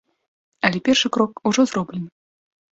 [0.69, 2.09] Але першы крок ужо зроблены.